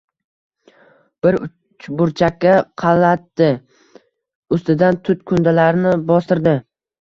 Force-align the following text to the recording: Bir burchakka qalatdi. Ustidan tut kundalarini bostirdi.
Bir 1.25 1.35
burchakka 1.99 2.53
qalatdi. 2.83 3.51
Ustidan 4.59 4.99
tut 5.11 5.23
kundalarini 5.35 5.93
bostirdi. 6.11 6.57